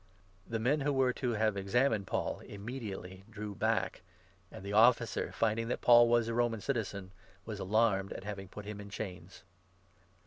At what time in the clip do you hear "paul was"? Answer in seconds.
5.81-6.27